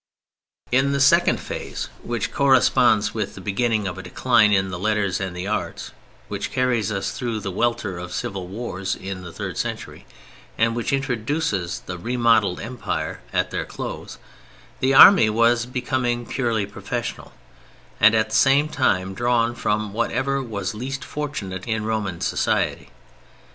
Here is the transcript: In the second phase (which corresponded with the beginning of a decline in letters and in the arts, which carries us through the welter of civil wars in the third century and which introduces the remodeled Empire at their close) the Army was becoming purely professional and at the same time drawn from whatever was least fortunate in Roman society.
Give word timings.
In 0.71 0.93
the 0.93 0.99
second 0.99 1.39
phase 1.39 1.87
(which 2.01 2.31
corresponded 2.33 3.11
with 3.13 3.35
the 3.35 3.39
beginning 3.39 3.87
of 3.87 3.99
a 3.99 4.01
decline 4.01 4.51
in 4.51 4.71
letters 4.71 5.19
and 5.19 5.27
in 5.27 5.33
the 5.35 5.45
arts, 5.45 5.91
which 6.27 6.49
carries 6.51 6.91
us 6.91 7.11
through 7.11 7.39
the 7.39 7.51
welter 7.51 7.99
of 7.99 8.11
civil 8.11 8.47
wars 8.47 8.95
in 8.95 9.21
the 9.21 9.31
third 9.31 9.59
century 9.59 10.07
and 10.57 10.75
which 10.75 10.91
introduces 10.91 11.81
the 11.81 11.99
remodeled 11.99 12.59
Empire 12.59 13.19
at 13.31 13.51
their 13.51 13.63
close) 13.63 14.17
the 14.79 14.95
Army 14.95 15.29
was 15.29 15.67
becoming 15.67 16.25
purely 16.25 16.65
professional 16.65 17.31
and 17.99 18.15
at 18.15 18.31
the 18.31 18.35
same 18.35 18.69
time 18.69 19.13
drawn 19.13 19.53
from 19.53 19.93
whatever 19.93 20.41
was 20.41 20.73
least 20.73 21.03
fortunate 21.05 21.67
in 21.67 21.85
Roman 21.85 22.21
society. 22.21 22.89